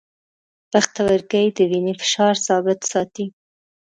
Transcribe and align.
پښتورګي 0.71 1.45
د 1.57 1.59
وینې 1.69 1.93
فشار 2.01 2.35
ثابت 2.47 2.79
ساتي. 2.91 3.25